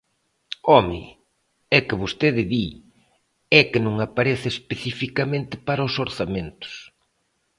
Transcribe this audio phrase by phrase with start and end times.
[0.71, 1.03] ¡Home!,
[1.77, 2.67] é que vostede di:
[3.59, 6.73] é que non aparece especificamente para os orzamentos.